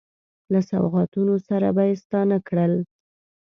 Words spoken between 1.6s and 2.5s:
به یې ستانه